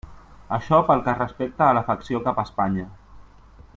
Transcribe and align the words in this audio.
Això 0.55 0.79
pel 0.87 1.03
que 1.09 1.15
respecta 1.19 1.67
a 1.67 1.75
l'afecció 1.79 2.23
cap 2.29 2.41
a 2.41 2.47
Espanya. 2.51 2.87